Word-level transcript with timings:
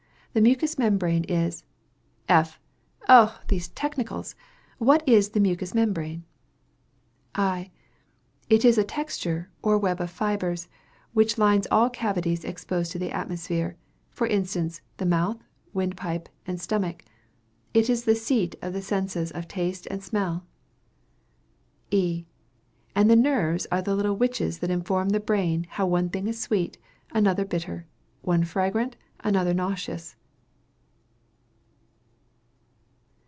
The 0.33 0.39
mucous 0.39 0.79
membrane 0.79 1.25
is 1.25 1.65
F. 2.29 2.57
Oh, 3.09 3.37
these 3.49 3.67
technicals! 3.67 4.33
What 4.77 5.03
is 5.05 5.31
the 5.31 5.41
mucous 5.41 5.73
membrane? 5.75 6.23
I. 7.35 7.69
It 8.49 8.63
is 8.63 8.77
a 8.77 8.85
texture, 8.85 9.49
or 9.61 9.77
web 9.77 9.99
of 9.99 10.09
fibres, 10.09 10.69
which 11.11 11.37
lines 11.37 11.67
all 11.69 11.89
cavities 11.89 12.45
exposed 12.45 12.93
to 12.93 12.97
the 12.97 13.11
atmosphere 13.11 13.75
for 14.09 14.25
instance, 14.25 14.79
the 14.95 15.05
mouth, 15.05 15.43
windpipe 15.73 16.29
and 16.47 16.61
stomach. 16.61 17.03
It 17.73 17.89
is 17.89 18.05
the 18.05 18.15
seat 18.15 18.55
of 18.61 18.71
the 18.71 18.81
senses 18.81 19.31
of 19.31 19.49
taste 19.49 19.85
and 19.91 20.01
smell. 20.01 20.45
E. 21.89 22.23
And 22.95 23.09
the 23.11 23.17
nerves 23.17 23.67
are 23.69 23.81
the 23.81 23.95
little 23.97 24.15
witches 24.15 24.59
that 24.59 24.71
inform 24.71 25.09
the 25.09 25.19
brain 25.19 25.67
how 25.71 25.87
one 25.87 26.07
thing 26.07 26.27
is 26.27 26.39
sweet, 26.39 26.77
another 27.11 27.43
bitter; 27.43 27.85
one 28.21 28.45
fragrant, 28.45 28.95
another 29.19 29.53
nauseous. 29.53 30.15